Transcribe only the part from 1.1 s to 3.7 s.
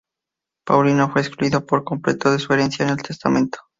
excluida por completo de su herencia en el testamento.